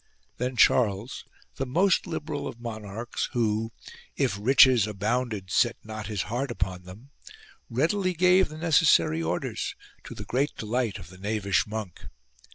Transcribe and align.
Then 0.39 0.55
Charles, 0.57 1.25
the 1.57 1.65
most 1.67 2.07
liberal 2.07 2.47
of 2.47 2.59
monarchs, 2.59 3.29
who" 3.33 3.71
if 4.17 4.35
riches 4.35 4.87
abounded 4.87 5.51
set 5.51 5.77
not 5.83 6.07
his 6.07 6.23
heart 6.23 6.49
upon 6.49 6.85
them" 6.85 7.11
readily 7.69 8.13
gave 8.15 8.49
the 8.49 8.57
necessary 8.57 9.21
orders, 9.21 9.75
to 10.05 10.15
the 10.15 10.25
great 10.25 10.55
delight 10.55 10.97
of 10.97 11.09
the 11.11 11.19
knavish 11.19 11.67
monk. 11.67 12.07